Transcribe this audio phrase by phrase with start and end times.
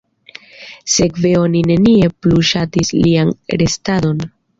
[0.93, 4.25] Sekve oni nenie plu ŝatis lian restadon.